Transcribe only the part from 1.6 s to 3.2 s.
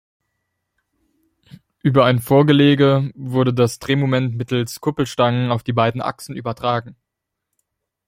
Über ein Vorgelege